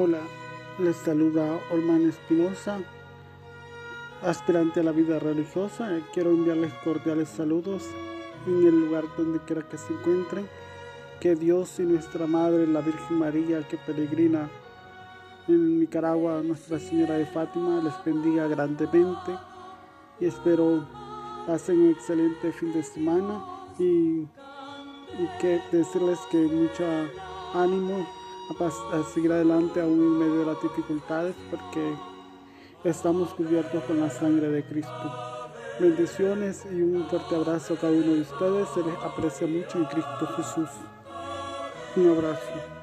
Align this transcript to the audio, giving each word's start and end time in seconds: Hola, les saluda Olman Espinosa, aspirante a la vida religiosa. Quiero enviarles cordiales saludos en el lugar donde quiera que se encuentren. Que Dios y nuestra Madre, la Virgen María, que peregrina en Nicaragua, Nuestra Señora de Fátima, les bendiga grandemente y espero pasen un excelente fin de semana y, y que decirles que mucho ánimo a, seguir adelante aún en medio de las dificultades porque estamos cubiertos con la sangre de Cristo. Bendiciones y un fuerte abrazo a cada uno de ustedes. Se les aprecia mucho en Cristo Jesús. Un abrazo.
Hola, 0.00 0.20
les 0.78 0.94
saluda 0.94 1.58
Olman 1.72 2.08
Espinosa, 2.08 2.78
aspirante 4.22 4.78
a 4.78 4.84
la 4.84 4.92
vida 4.92 5.18
religiosa. 5.18 5.90
Quiero 6.14 6.30
enviarles 6.30 6.72
cordiales 6.84 7.28
saludos 7.28 7.82
en 8.46 8.64
el 8.64 8.78
lugar 8.82 9.06
donde 9.16 9.40
quiera 9.40 9.68
que 9.68 9.76
se 9.76 9.92
encuentren. 9.92 10.48
Que 11.18 11.34
Dios 11.34 11.80
y 11.80 11.82
nuestra 11.82 12.28
Madre, 12.28 12.68
la 12.68 12.80
Virgen 12.80 13.18
María, 13.18 13.66
que 13.66 13.76
peregrina 13.76 14.48
en 15.48 15.80
Nicaragua, 15.80 16.42
Nuestra 16.44 16.78
Señora 16.78 17.14
de 17.14 17.26
Fátima, 17.26 17.82
les 17.82 17.94
bendiga 18.04 18.46
grandemente 18.46 19.32
y 20.20 20.26
espero 20.26 20.86
pasen 21.44 21.76
un 21.76 21.90
excelente 21.90 22.52
fin 22.52 22.72
de 22.72 22.84
semana 22.84 23.44
y, 23.80 24.20
y 24.22 25.28
que 25.40 25.60
decirles 25.72 26.20
que 26.30 26.36
mucho 26.36 26.84
ánimo 27.52 28.06
a, 28.50 29.02
seguir 29.14 29.32
adelante 29.32 29.80
aún 29.80 30.00
en 30.00 30.18
medio 30.18 30.40
de 30.40 30.46
las 30.46 30.62
dificultades 30.62 31.34
porque 31.50 31.94
estamos 32.84 33.30
cubiertos 33.34 33.82
con 33.84 34.00
la 34.00 34.10
sangre 34.10 34.48
de 34.48 34.64
Cristo. 34.64 35.12
Bendiciones 35.78 36.66
y 36.72 36.80
un 36.80 37.06
fuerte 37.08 37.36
abrazo 37.36 37.74
a 37.74 37.76
cada 37.76 37.92
uno 37.92 38.14
de 38.14 38.20
ustedes. 38.22 38.68
Se 38.70 38.82
les 38.82 38.96
aprecia 38.96 39.46
mucho 39.46 39.78
en 39.78 39.84
Cristo 39.84 40.26
Jesús. 40.36 40.70
Un 41.96 42.10
abrazo. 42.10 42.77